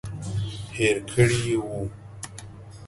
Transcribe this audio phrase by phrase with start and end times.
[0.77, 1.81] هېر کړي وو.